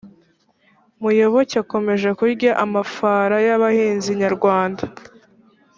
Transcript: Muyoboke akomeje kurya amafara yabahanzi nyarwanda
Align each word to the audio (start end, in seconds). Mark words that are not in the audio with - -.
Muyoboke 1.01 1.55
akomeje 1.63 2.09
kurya 2.19 2.51
amafara 2.63 3.35
yabahanzi 3.47 4.09
nyarwanda 4.21 4.83